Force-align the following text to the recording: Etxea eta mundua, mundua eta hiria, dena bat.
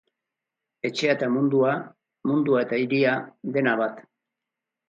Etxea 0.89 1.11
eta 1.17 1.29
mundua, 1.33 1.75
mundua 2.31 2.65
eta 2.65 2.83
hiria, 2.85 3.15
dena 3.59 3.77
bat. 3.83 4.05